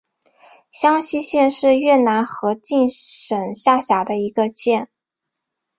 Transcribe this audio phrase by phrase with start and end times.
[0.71, 4.89] 香溪县是越南河静省下辖的一县。